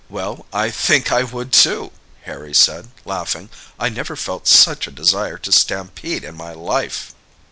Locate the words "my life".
6.35-7.13